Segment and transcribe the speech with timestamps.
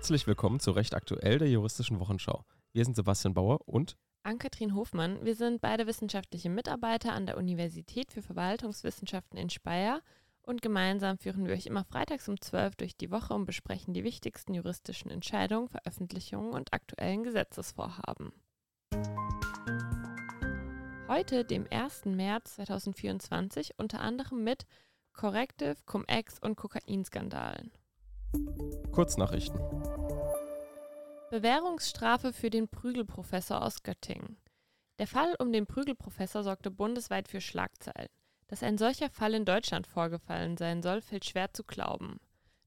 [0.00, 2.42] Herzlich willkommen zu Recht aktuell der juristischen Wochenschau.
[2.72, 5.22] Wir sind Sebastian Bauer und Ann-Kathrin Hofmann.
[5.26, 10.00] Wir sind beide wissenschaftliche Mitarbeiter an der Universität für Verwaltungswissenschaften in Speyer
[10.40, 14.02] und gemeinsam führen wir euch immer freitags um 12 durch die Woche und besprechen die
[14.02, 18.32] wichtigsten juristischen Entscheidungen, Veröffentlichungen und aktuellen Gesetzesvorhaben.
[21.08, 22.06] Heute, dem 1.
[22.06, 24.64] März 2024, unter anderem mit
[25.12, 27.70] Corrective, Cum-Ex und Kokainskandalen.
[28.92, 29.60] Kurznachrichten.
[31.30, 34.36] Bewährungsstrafe für den Prügelprofessor aus Göttingen.
[34.98, 38.08] Der Fall um den Prügelprofessor sorgte bundesweit für Schlagzeilen.
[38.48, 42.18] Dass ein solcher Fall in Deutschland vorgefallen sein soll, fällt schwer zu glauben.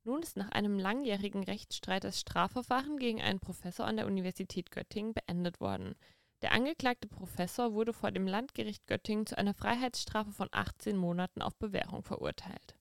[0.05, 5.13] Nun ist nach einem langjährigen Rechtsstreit das Strafverfahren gegen einen Professor an der Universität Göttingen
[5.13, 5.95] beendet worden.
[6.41, 11.57] Der angeklagte Professor wurde vor dem Landgericht Göttingen zu einer Freiheitsstrafe von 18 Monaten auf
[11.57, 12.77] Bewährung verurteilt.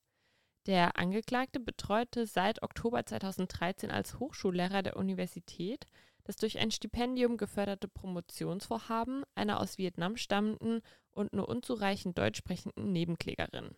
[0.66, 5.86] Der Angeklagte betreute seit Oktober 2013 als Hochschullehrer der Universität
[6.24, 12.92] das durch ein Stipendium geförderte Promotionsvorhaben einer aus Vietnam stammenden und nur unzureichend deutsch sprechenden
[12.92, 13.74] Nebenklägerin.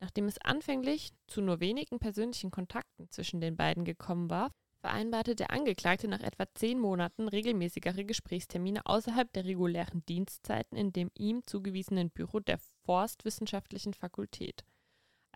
[0.00, 5.50] Nachdem es anfänglich zu nur wenigen persönlichen Kontakten zwischen den beiden gekommen war, vereinbarte der
[5.50, 12.10] Angeklagte nach etwa zehn Monaten regelmäßigere Gesprächstermine außerhalb der regulären Dienstzeiten in dem ihm zugewiesenen
[12.10, 14.64] Büro der Forstwissenschaftlichen Fakultät.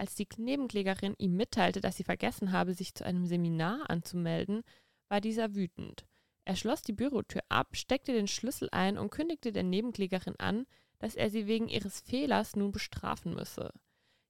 [0.00, 4.62] Als die Nebenklägerin ihm mitteilte, dass sie vergessen habe, sich zu einem Seminar anzumelden,
[5.10, 6.06] war dieser wütend.
[6.46, 10.64] Er schloss die Bürotür ab, steckte den Schlüssel ein und kündigte der Nebenklägerin an,
[11.00, 13.74] dass er sie wegen ihres Fehlers nun bestrafen müsse.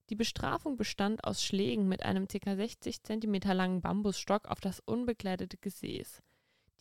[0.08, 2.56] Die Bestrafung bestand aus Schlägen mit einem ca.
[2.56, 6.20] 60 cm langen Bambusstock auf das unbekleidete Gesäß.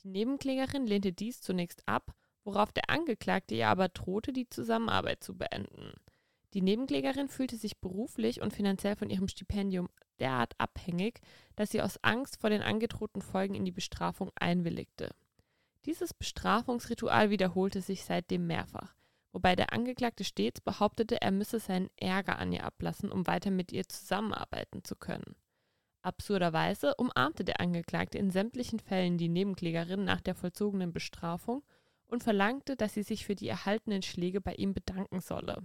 [0.01, 5.37] Die Nebenklägerin lehnte dies zunächst ab, worauf der Angeklagte ihr aber drohte, die Zusammenarbeit zu
[5.37, 5.93] beenden.
[6.53, 9.87] Die Nebenklägerin fühlte sich beruflich und finanziell von ihrem Stipendium
[10.19, 11.21] derart abhängig,
[11.55, 15.11] dass sie aus Angst vor den angedrohten Folgen in die Bestrafung einwilligte.
[15.85, 18.95] Dieses Bestrafungsritual wiederholte sich seitdem mehrfach,
[19.31, 23.71] wobei der Angeklagte stets behauptete, er müsse seinen Ärger an ihr ablassen, um weiter mit
[23.71, 25.35] ihr zusammenarbeiten zu können.
[26.01, 31.63] Absurderweise umarmte der Angeklagte in sämtlichen Fällen die Nebenklägerin nach der vollzogenen Bestrafung
[32.07, 35.61] und verlangte, dass sie sich für die erhaltenen Schläge bei ihm bedanken solle.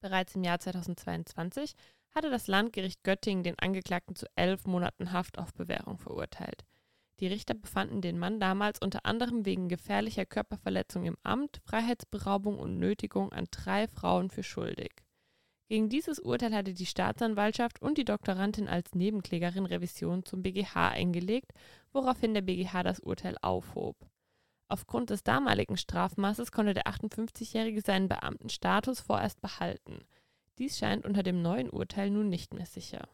[0.00, 1.74] Bereits im Jahr 2022
[2.14, 6.64] hatte das Landgericht Göttingen den Angeklagten zu elf Monaten Haft auf Bewährung verurteilt.
[7.20, 12.78] Die Richter befanden den Mann damals unter anderem wegen gefährlicher Körperverletzung im Amt, Freiheitsberaubung und
[12.78, 14.90] Nötigung an drei Frauen für schuldig.
[15.68, 21.52] Gegen dieses Urteil hatte die Staatsanwaltschaft und die Doktorandin als Nebenklägerin Revision zum BGH eingelegt,
[21.92, 23.96] woraufhin der BGH das Urteil aufhob.
[24.70, 30.04] Aufgrund des damaligen Strafmaßes konnte der 58-Jährige seinen Beamtenstatus vorerst behalten.
[30.58, 33.08] Dies scheint unter dem neuen Urteil nun nicht mehr sicher.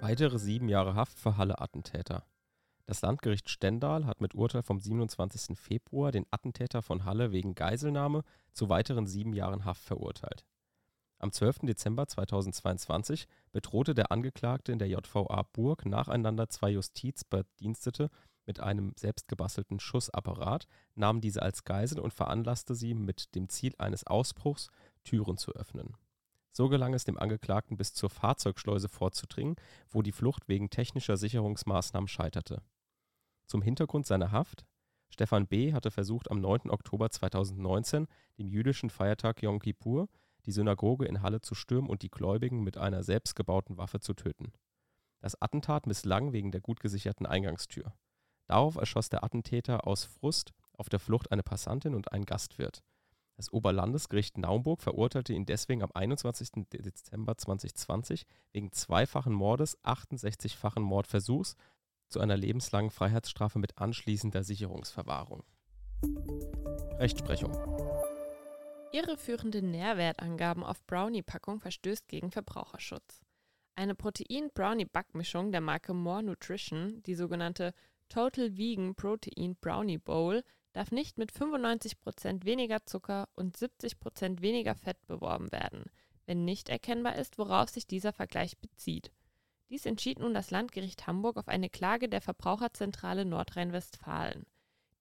[0.00, 2.24] Weitere sieben Jahre Haft für Halle-Attentäter.
[2.86, 5.58] Das Landgericht Stendal hat mit Urteil vom 27.
[5.58, 8.22] Februar den Attentäter von Halle wegen Geiselnahme
[8.52, 10.44] zu weiteren sieben Jahren Haft verurteilt.
[11.18, 11.60] Am 12.
[11.62, 18.08] Dezember 2022 bedrohte der Angeklagte in der JVA Burg nacheinander zwei Justizbedienstete
[18.46, 24.06] mit einem selbstgebastelten Schussapparat, nahm diese als Geisel und veranlasste sie mit dem Ziel eines
[24.06, 24.68] Ausbruchs,
[25.04, 25.96] Türen zu öffnen.
[26.52, 29.56] So gelang es dem Angeklagten bis zur Fahrzeugschleuse vorzudringen,
[29.88, 32.62] wo die Flucht wegen technischer Sicherungsmaßnahmen scheiterte.
[33.46, 34.64] Zum Hintergrund seiner Haft
[35.12, 35.74] Stefan B.
[35.74, 36.70] hatte versucht, am 9.
[36.70, 38.06] Oktober 2019,
[38.38, 40.08] dem jüdischen Feiertag Yom Kippur,
[40.46, 44.52] die Synagoge in Halle zu stürmen und die Gläubigen mit einer selbstgebauten Waffe zu töten.
[45.20, 47.92] Das Attentat misslang wegen der gut gesicherten Eingangstür.
[48.52, 52.82] Darauf erschoss der Attentäter aus Frust auf der Flucht eine Passantin und einen Gastwirt.
[53.38, 56.66] Das Oberlandesgericht Naumburg verurteilte ihn deswegen am 21.
[56.70, 61.56] Dezember 2020 wegen zweifachen Mordes, 68-fachen Mordversuchs
[62.10, 65.44] zu einer lebenslangen Freiheitsstrafe mit anschließender Sicherungsverwahrung.
[66.98, 67.56] Rechtsprechung.
[68.92, 73.22] Irreführende Nährwertangaben auf Brownie-Packung verstößt gegen Verbraucherschutz.
[73.76, 77.72] Eine Protein-Brownie-Backmischung der Marke More Nutrition, die sogenannte
[78.12, 80.44] Total Vegan Protein Brownie Bowl
[80.74, 85.84] darf nicht mit 95% weniger Zucker und 70% weniger Fett beworben werden,
[86.26, 89.10] wenn nicht erkennbar ist, worauf sich dieser Vergleich bezieht.
[89.70, 94.44] Dies entschied nun das Landgericht Hamburg auf eine Klage der Verbraucherzentrale Nordrhein-Westfalen.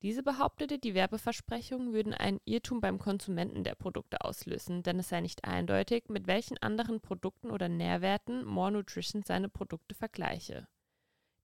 [0.02, 5.20] Diese behauptete, die Werbeversprechungen würden einen Irrtum beim Konsumenten der Produkte auslösen, denn es sei
[5.20, 10.66] nicht eindeutig, mit welchen anderen Produkten oder Nährwerten More Nutrition seine Produkte vergleiche.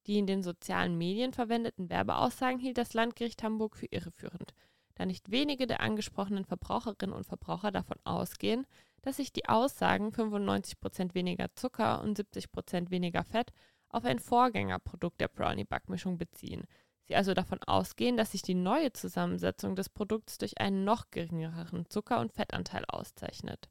[0.08, 4.54] Die in den sozialen Medien verwendeten Werbeaussagen hielt das Landgericht Hamburg für irreführend,
[4.94, 8.66] da nicht wenige der angesprochenen Verbraucherinnen und Verbraucher davon ausgehen,
[9.02, 13.52] dass sich die Aussagen 95% weniger Zucker und 70% weniger Fett
[13.90, 16.64] auf ein Vorgängerprodukt der Brownie-Backmischung beziehen.
[17.04, 21.84] Sie also davon ausgehen, dass sich die neue Zusammensetzung des Produkts durch einen noch geringeren
[21.90, 23.68] Zucker- und Fettanteil auszeichnet.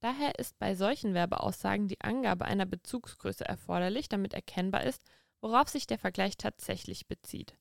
[0.00, 5.02] Daher ist bei solchen Werbeaussagen die Angabe einer Bezugsgröße erforderlich, damit erkennbar ist,
[5.44, 7.54] worauf sich der Vergleich tatsächlich bezieht.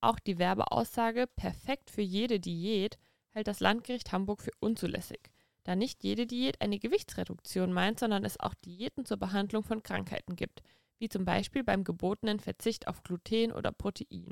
[0.00, 2.96] Auch die Werbeaussage perfekt für jede Diät
[3.30, 5.18] hält das Landgericht Hamburg für unzulässig,
[5.64, 10.36] da nicht jede Diät eine Gewichtsreduktion meint, sondern es auch Diäten zur Behandlung von Krankheiten
[10.36, 10.62] gibt,
[11.00, 14.30] wie zum Beispiel beim gebotenen Verzicht auf Gluten oder Protein.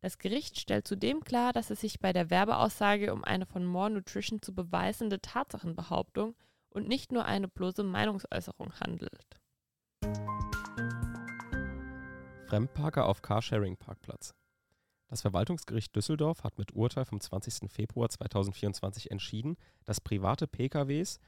[0.00, 3.90] Das Gericht stellt zudem klar, dass es sich bei der Werbeaussage um eine von More
[3.90, 6.36] Nutrition zu beweisende Tatsachenbehauptung
[6.70, 9.40] und nicht nur eine bloße Meinungsäußerung handelt.
[12.52, 14.34] Fremdparker auf Carsharing-Parkplatz.
[15.08, 17.72] Das Verwaltungsgericht Düsseldorf hat mit Urteil vom 20.
[17.72, 19.56] Februar 2024 entschieden,
[19.86, 21.18] dass private PKWs,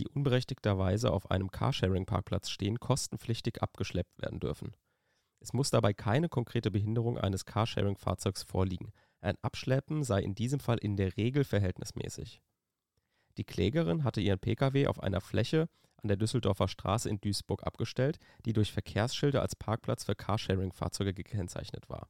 [0.00, 4.74] die unberechtigterweise auf einem Carsharing-Parkplatz stehen, kostenpflichtig abgeschleppt werden dürfen.
[5.38, 8.90] Es muss dabei keine konkrete Behinderung eines Carsharing-Fahrzeugs vorliegen.
[9.20, 12.42] Ein Abschleppen sei in diesem Fall in der Regel verhältnismäßig.
[13.36, 15.68] Die Klägerin hatte ihren Pkw auf einer Fläche
[16.06, 21.88] an der Düsseldorfer Straße in Duisburg abgestellt, die durch Verkehrsschilder als Parkplatz für Carsharing-Fahrzeuge gekennzeichnet
[21.88, 22.08] war.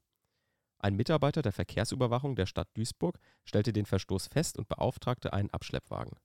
[0.79, 6.19] Ein Mitarbeiter der Verkehrsüberwachung der Stadt Duisburg stellte den Verstoß fest und beauftragte einen Abschleppwagen.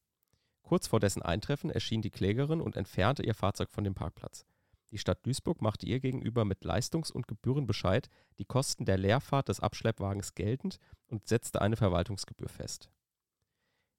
[0.63, 4.45] Kurz vor dessen Eintreffen erschien die Klägerin und entfernte ihr Fahrzeug von dem Parkplatz.
[4.91, 9.61] Die Stadt Duisburg machte ihr gegenüber mit Leistungs- und Gebührenbescheid die Kosten der Leerfahrt des
[9.61, 10.77] Abschleppwagens geltend
[11.07, 12.89] und setzte eine Verwaltungsgebühr fest.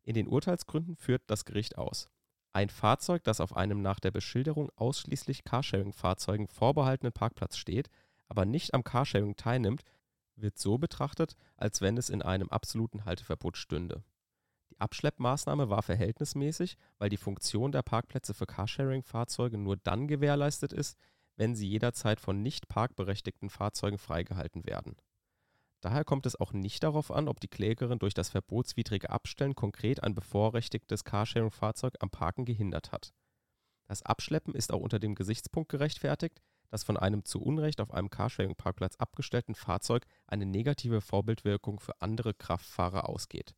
[0.02, 2.10] In den Urteilsgründen führt das Gericht aus:
[2.54, 7.88] Ein Fahrzeug, das auf einem nach der Beschilderung ausschließlich Carsharing-Fahrzeugen vorbehaltenen Parkplatz steht,
[8.28, 9.82] aber nicht am Carsharing teilnimmt,
[10.36, 14.04] wird so betrachtet, als wenn es in einem absoluten Halteverbot stünde.
[14.70, 20.98] Die Abschleppmaßnahme war verhältnismäßig, weil die Funktion der Parkplätze für Carsharing-Fahrzeuge nur dann gewährleistet ist,
[21.36, 24.96] wenn sie jederzeit von nicht parkberechtigten Fahrzeugen freigehalten werden
[25.82, 30.02] Daher kommt es auch nicht darauf an, ob die Klägerin durch das verbotswidrige Abstellen konkret
[30.02, 33.12] ein bevorrechtigtes Carsharing-Fahrzeug am Parken gehindert hat.
[33.88, 36.40] Das Abschleppen ist auch unter dem Gesichtspunkt gerechtfertigt,
[36.70, 42.32] dass von einem zu Unrecht auf einem Carsharing-Parkplatz abgestellten Fahrzeug eine negative Vorbildwirkung für andere
[42.32, 43.52] Kraftfahrer ausgeht.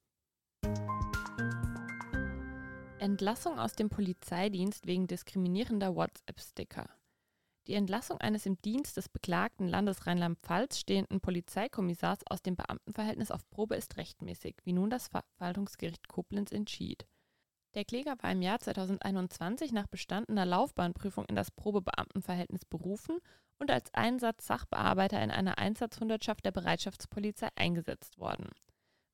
[2.99, 6.89] Entlassung aus dem Polizeidienst wegen diskriminierender WhatsApp-Sticker.
[7.67, 13.49] Die Entlassung eines im Dienst des beklagten Landes Rheinland-Pfalz stehenden Polizeikommissars aus dem Beamtenverhältnis auf
[13.49, 17.07] Probe ist rechtmäßig, wie nun das Verwaltungsgericht Koblenz entschied.
[17.75, 23.19] Der Kläger war im Jahr 2021 nach bestandener Laufbahnprüfung in das Probebeamtenverhältnis berufen
[23.59, 28.51] und als Einsatz-Sachbearbeiter in einer Einsatzhundertschaft der Bereitschaftspolizei eingesetzt worden.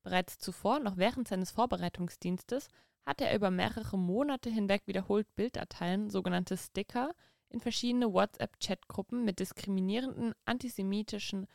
[0.03, 2.67] Bereits zuvor, noch während seines Vorbereitungsdienstes,
[3.05, 7.13] hatte er über mehrere Monate hinweg wiederholt Bilddateien, sogenannte Sticker,
[7.51, 11.47] in verschiedene WhatsApp-Chatgruppen mit diskriminierenden, antisemitischen,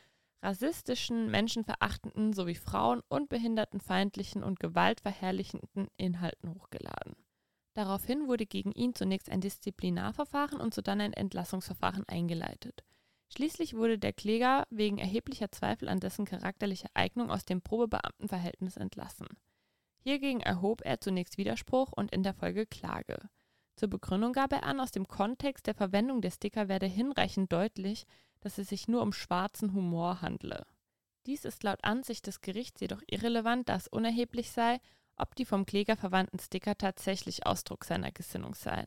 [0.43, 7.17] rassistischen, menschenverachtenden sowie frauen- und behindertenfeindlichen und gewaltverherrlichenden Inhalten hochgeladen.
[7.75, 12.85] Daraufhin wurde gegen ihn zunächst ein Disziplinarverfahren und sodann ein Entlassungsverfahren eingeleitet.
[13.35, 19.27] Schließlich wurde der Kläger wegen erheblicher Zweifel an dessen charakterlicher Eignung aus dem Probebeamtenverhältnis entlassen.
[19.99, 23.29] Hiergegen erhob er zunächst Widerspruch und in der Folge Klage.
[23.77, 28.07] Zur Begründung gab er an, aus dem Kontext der Verwendung der Sticker werde hinreichend deutlich,
[28.41, 30.65] dass es sich nur um schwarzen Humor handle.
[31.27, 34.81] Dies ist laut Ansicht des Gerichts jedoch irrelevant, da es unerheblich sei,
[35.17, 38.87] ob die vom Kläger verwandten Sticker tatsächlich Ausdruck seiner Gesinnung seien.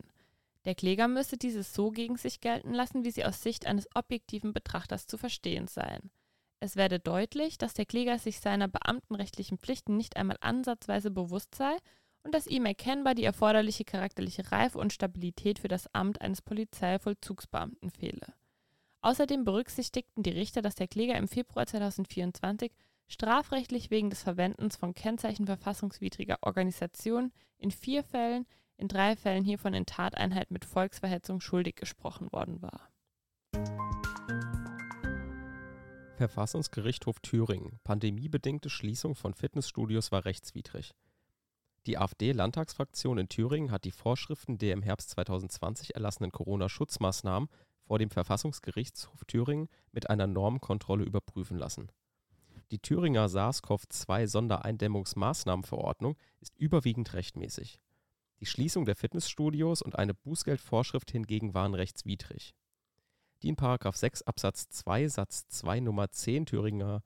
[0.65, 4.53] Der Kläger müsse dieses so gegen sich gelten lassen, wie sie aus Sicht eines objektiven
[4.53, 6.11] Betrachters zu verstehen seien.
[6.59, 11.77] Es werde deutlich, dass der Kläger sich seiner beamtenrechtlichen Pflichten nicht einmal ansatzweise bewusst sei
[12.23, 17.89] und dass ihm erkennbar die erforderliche charakterliche Reife und Stabilität für das Amt eines Polizeivollzugsbeamten
[17.89, 18.33] fehle.
[19.01, 22.71] Außerdem berücksichtigten die Richter, dass der Kläger im Februar 2024
[23.07, 28.45] strafrechtlich wegen des Verwendens von Kennzeichen verfassungswidriger Organisation in vier Fällen,
[28.77, 32.89] in drei Fällen hiervon in Tateinheit mit Volksverhetzung schuldig gesprochen worden war.
[36.15, 37.79] Verfassungsgerichtshof Thüringen.
[37.85, 40.93] Pandemiebedingte Schließung von Fitnessstudios war rechtswidrig.
[41.89, 47.49] Die AfD-Landtagsfraktion in Thüringen hat die Vorschriften der im Herbst 2020 erlassenen Corona-Schutzmaßnahmen
[47.87, 51.91] vor dem Verfassungsgerichtshof Thüringen mit einer Normkontrolle überprüfen lassen.
[52.69, 57.79] Die Thüringer SARS-CoV-2-Sondereindämmungsmaßnahmenverordnung ist überwiegend rechtmäßig.
[58.39, 62.53] Die Schließung der Fitnessstudios und eine Bußgeldvorschrift hingegen waren rechtswidrig.
[63.41, 63.55] Die in§
[63.97, 67.01] 6 Absatz 2 Satz 2 Nummer 10 Thüringer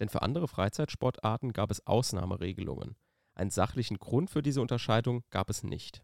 [0.00, 2.96] Denn für andere Freizeitsportarten gab es Ausnahmeregelungen.
[3.34, 6.02] Einen sachlichen Grund für diese Unterscheidung gab es nicht.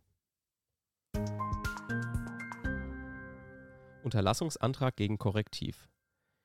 [4.01, 5.89] Unterlassungsantrag gegen Korrektiv.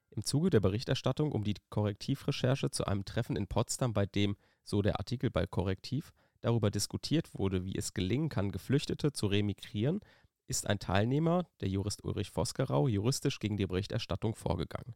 [0.09, 4.81] Im Zuge der Berichterstattung um die Korrektivrecherche zu einem Treffen in Potsdam, bei dem, so
[4.81, 9.99] der Artikel bei Korrektiv, darüber diskutiert wurde, wie es gelingen kann, Geflüchtete zu remigrieren,
[10.47, 14.95] ist ein Teilnehmer, der Jurist Ulrich Vosgerau, juristisch gegen die Berichterstattung vorgegangen.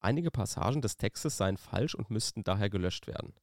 [0.00, 3.34] Einige Passagen des Textes seien falsch und müssten daher gelöscht werden.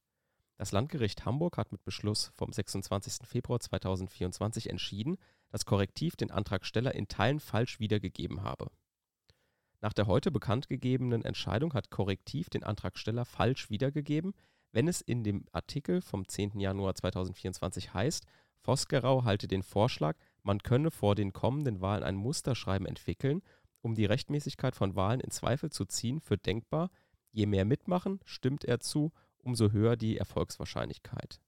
[0.56, 3.26] Das Landgericht Hamburg hat mit Beschluss vom 26.
[3.26, 5.18] Februar 2024 entschieden,
[5.52, 8.70] dass Korrektiv den Antragsteller in Teilen falsch wiedergegeben habe.
[9.80, 14.32] Nach der heute bekannt gegebenen Entscheidung hat Korrektiv den Antragsteller falsch wiedergegeben,
[14.72, 16.58] wenn es in dem Artikel vom 10.
[16.58, 18.24] Januar 2024 heißt,
[18.60, 23.42] Vosgerau halte den Vorschlag, man könne vor den kommenden Wahlen ein Musterschreiben entwickeln,
[23.82, 26.90] um die Rechtmäßigkeit von Wahlen in Zweifel zu ziehen, für denkbar,
[27.32, 31.40] je mehr mitmachen, stimmt er zu, umso höher die Erfolgswahrscheinlichkeit.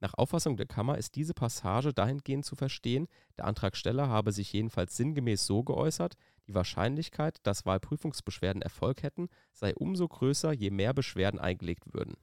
[0.00, 3.08] Nach Auffassung der Kammer ist diese Passage dahingehend zu verstehen,
[3.38, 6.14] der Antragsteller habe sich jedenfalls sinngemäß so geäußert,
[6.46, 12.16] die Wahrscheinlichkeit, dass Wahlprüfungsbeschwerden Erfolg hätten, sei umso größer, je mehr Beschwerden eingelegt würden.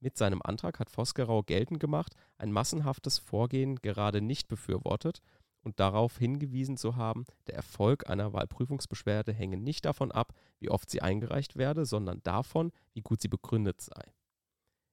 [0.00, 5.20] Mit seinem Antrag hat Vosgerau geltend gemacht, ein massenhaftes Vorgehen gerade nicht befürwortet
[5.62, 10.88] und darauf hingewiesen zu haben, der Erfolg einer Wahlprüfungsbeschwerde hänge nicht davon ab, wie oft
[10.88, 14.12] sie eingereicht werde, sondern davon, wie gut sie begründet sei.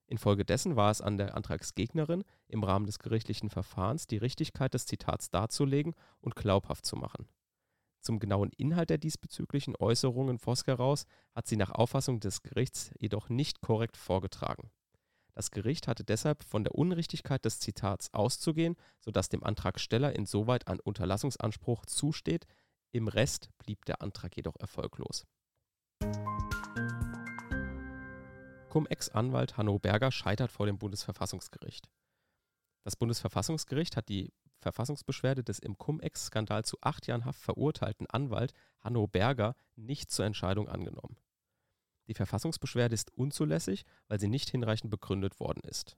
[0.07, 5.29] Infolgedessen war es an der Antragsgegnerin, im Rahmen des gerichtlichen Verfahrens die Richtigkeit des Zitats
[5.29, 7.27] darzulegen und glaubhaft zu machen.
[8.01, 13.61] Zum genauen Inhalt der diesbezüglichen Äußerungen Voskeraus hat sie nach Auffassung des Gerichts jedoch nicht
[13.61, 14.69] korrekt vorgetragen
[15.35, 20.79] das Gericht hatte deshalb von der Unrichtigkeit des Zitats auszugehen, sodass dem Antragsteller insoweit ein
[20.79, 22.45] Unterlassungsanspruch zusteht,
[22.91, 25.25] im Rest blieb der Antrag jedoch erfolglos.
[28.73, 31.91] Cum-Ex-Anwalt Hanno Berger scheitert vor dem Bundesverfassungsgericht.
[32.83, 39.05] Das Bundesverfassungsgericht hat die Verfassungsbeschwerde des im Cum-Ex-Skandal zu acht Jahren Haft verurteilten Anwalt Hanno
[39.05, 41.17] Berger nicht zur Entscheidung angenommen.
[42.07, 45.95] Die Verfassungsbeschwerde ist unzulässig, weil sie nicht hinreichend begründet worden ist.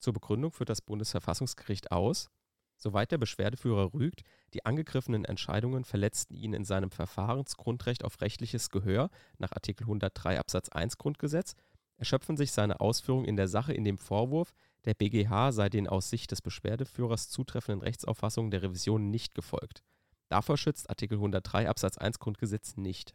[0.00, 2.30] Zur Begründung führt das Bundesverfassungsgericht aus,
[2.74, 4.22] soweit der Beschwerdeführer rügt,
[4.54, 10.68] die angegriffenen Entscheidungen verletzten ihn in seinem Verfahrensgrundrecht auf rechtliches Gehör nach Artikel 103 Absatz
[10.68, 11.54] 1 Grundgesetz,
[12.02, 14.54] erschöpfen sich seine Ausführungen in der Sache in dem Vorwurf,
[14.84, 19.84] der BGH sei den aus Sicht des Beschwerdeführers zutreffenden Rechtsauffassungen der Revision nicht gefolgt.
[20.28, 23.14] Davor schützt Artikel 103 Absatz 1 Grundgesetz nicht.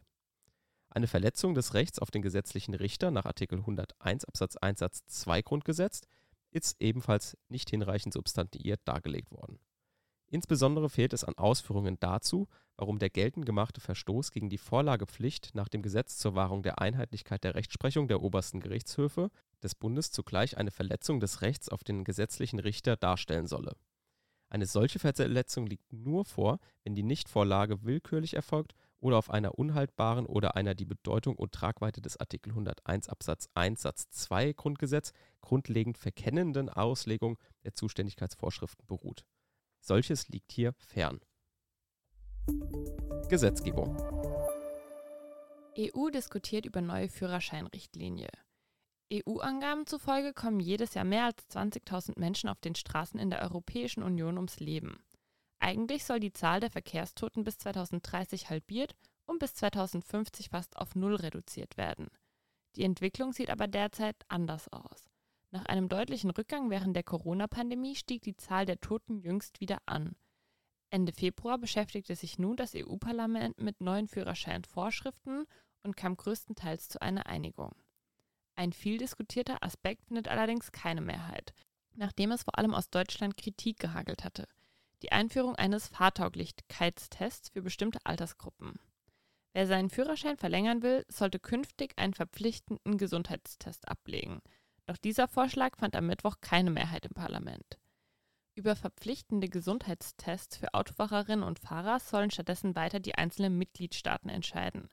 [0.88, 5.42] Eine Verletzung des Rechts auf den gesetzlichen Richter nach Artikel 101 Absatz 1 Satz 2
[5.42, 6.00] Grundgesetz
[6.50, 9.58] ist ebenfalls nicht hinreichend substantiiert dargelegt worden.
[10.30, 15.68] Insbesondere fehlt es an Ausführungen dazu, warum der geltend gemachte Verstoß gegen die Vorlagepflicht nach
[15.68, 19.30] dem Gesetz zur Wahrung der Einheitlichkeit der Rechtsprechung der obersten Gerichtshöfe
[19.62, 23.74] des Bundes zugleich eine Verletzung des Rechts auf den gesetzlichen Richter darstellen solle.
[24.50, 30.26] Eine solche Verletzung liegt nur vor, wenn die Nichtvorlage willkürlich erfolgt oder auf einer unhaltbaren
[30.26, 35.96] oder einer die Bedeutung und Tragweite des Artikel 101 Absatz 1 Satz 2 Grundgesetz grundlegend
[35.96, 39.24] verkennenden Auslegung der Zuständigkeitsvorschriften beruht.
[39.80, 41.20] Solches liegt hier fern.
[43.28, 43.96] Gesetzgebung
[45.78, 48.28] EU diskutiert über neue Führerscheinrichtlinie.
[49.12, 54.02] EU-Angaben zufolge kommen jedes Jahr mehr als 20.000 Menschen auf den Straßen in der Europäischen
[54.02, 54.98] Union ums Leben.
[55.60, 61.14] Eigentlich soll die Zahl der Verkehrstoten bis 2030 halbiert und bis 2050 fast auf Null
[61.14, 62.08] reduziert werden.
[62.76, 65.04] Die Entwicklung sieht aber derzeit anders aus.
[65.50, 70.16] Nach einem deutlichen Rückgang während der Corona-Pandemie stieg die Zahl der Toten jüngst wieder an.
[70.90, 75.46] Ende Februar beschäftigte sich nun das EU-Parlament mit neuen Führerscheinvorschriften
[75.82, 77.72] und kam größtenteils zu einer Einigung.
[78.56, 81.52] Ein viel diskutierter Aspekt findet allerdings keine Mehrheit,
[81.94, 84.48] nachdem es vor allem aus Deutschland Kritik gehagelt hatte
[85.02, 88.74] die Einführung eines Fahrtauglichkeitstests für bestimmte Altersgruppen.
[89.52, 94.40] Wer seinen Führerschein verlängern will, sollte künftig einen verpflichtenden Gesundheitstest ablegen.
[94.88, 97.78] Doch dieser Vorschlag fand am Mittwoch keine Mehrheit im Parlament.
[98.54, 104.88] Über verpflichtende Gesundheitstests für Autofahrerinnen und Fahrer sollen stattdessen weiter die einzelnen Mitgliedstaaten entscheiden.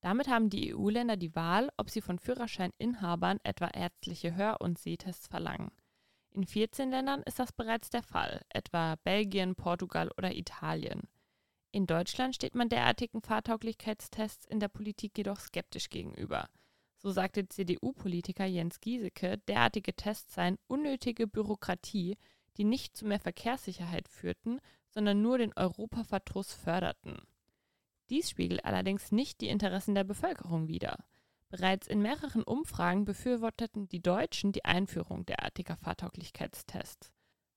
[0.00, 5.28] Damit haben die EU-Länder die Wahl, ob sie von Führerscheininhabern etwa ärztliche Hör- und Sehtests
[5.28, 5.70] verlangen.
[6.30, 11.02] In 14 Ländern ist das bereits der Fall, etwa Belgien, Portugal oder Italien.
[11.72, 16.48] In Deutschland steht man derartigen Fahrtauglichkeitstests in der Politik jedoch skeptisch gegenüber.
[17.06, 22.18] So sagte CDU-Politiker Jens Giesecke, derartige Tests seien unnötige Bürokratie,
[22.56, 24.58] die nicht zu mehr Verkehrssicherheit führten,
[24.88, 27.18] sondern nur den Europaverdruss förderten.
[28.10, 31.04] Dies spiegelt allerdings nicht die Interessen der Bevölkerung wider.
[31.48, 37.12] Bereits in mehreren Umfragen befürworteten die Deutschen die Einführung derartiger Fahrtauglichkeitstests.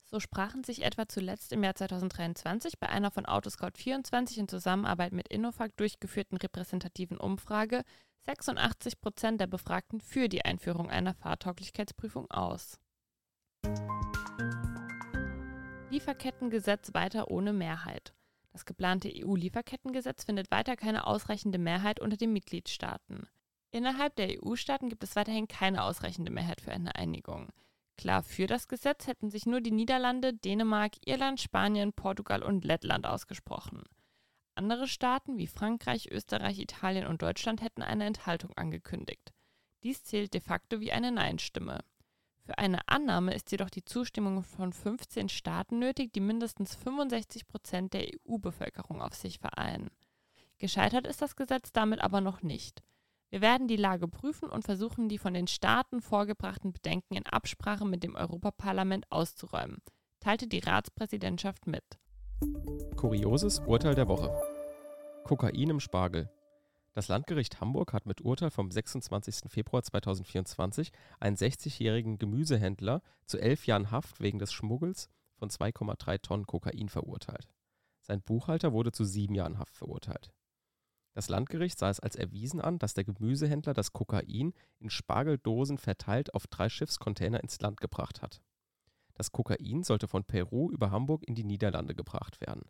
[0.05, 5.27] So sprachen sich etwa zuletzt im Jahr 2023 bei einer von Autoscout24 in Zusammenarbeit mit
[5.27, 7.83] Innofag durchgeführten repräsentativen Umfrage
[8.29, 12.79] 86 Prozent der Befragten für die Einführung einer Fahrtauglichkeitsprüfung aus.
[15.89, 18.13] Lieferkettengesetz weiter ohne Mehrheit.
[18.51, 23.27] Das geplante EU-Lieferkettengesetz findet weiter keine ausreichende Mehrheit unter den Mitgliedstaaten.
[23.71, 27.49] Innerhalb der EU-Staaten gibt es weiterhin keine ausreichende Mehrheit für eine Einigung.
[27.97, 33.07] Klar für das Gesetz hätten sich nur die Niederlande, Dänemark, Irland, Spanien, Portugal und Lettland
[33.07, 33.81] ausgesprochen.
[34.59, 39.31] Andere Staaten wie Frankreich, Österreich, Italien und Deutschland hätten eine Enthaltung angekündigt.
[39.83, 41.79] Dies zählt de facto wie eine Nein-Stimme.
[42.41, 47.93] Für eine Annahme ist jedoch die Zustimmung von 15 Staaten nötig, die mindestens 65 Prozent
[47.93, 49.91] der EU-Bevölkerung auf sich vereinen.
[50.57, 52.83] Gescheitert ist das Gesetz damit aber noch nicht.
[53.29, 57.85] Wir werden die Lage prüfen und versuchen, die von den Staaten vorgebrachten Bedenken in Absprache
[57.85, 59.81] mit dem Europaparlament auszuräumen,
[60.19, 61.85] teilte die Ratspräsidentschaft mit.
[62.95, 64.48] Kurioses Urteil der Woche.
[65.29, 66.27] Kokain im Spargel.
[66.95, 69.41] Das Landgericht Hamburg hat mit Urteil vom 26.
[69.47, 76.47] Februar 2024 einen 60-jährigen Gemüsehändler zu elf Jahren Haft wegen des Schmuggels von 2,3 Tonnen
[76.47, 77.47] Kokain verurteilt.
[78.01, 80.33] Sein Buchhalter wurde zu sieben Jahren Haft verurteilt.
[81.13, 86.33] Das Landgericht sah es als erwiesen an, dass der Gemüsehändler das Kokain in Spargeldosen verteilt
[86.33, 88.41] auf drei Schiffscontainer ins Land gebracht hat.
[89.13, 92.63] Das Kokain sollte von Peru über Hamburg in die Niederlande gebracht werden.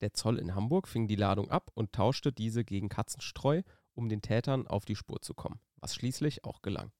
[0.00, 3.62] Der Zoll in Hamburg fing die Ladung ab und tauschte diese gegen Katzenstreu,
[3.94, 6.92] um den Tätern auf die Spur zu kommen, was schließlich auch gelang.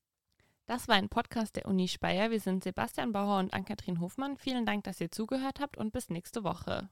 [0.67, 2.31] Das war ein Podcast der Uni Speyer.
[2.31, 4.39] Wir sind Sebastian Bauer und Ann-Kathrin Hofmann.
[4.39, 6.89] Vielen Dank, dass ihr zugehört habt und bis nächste Woche.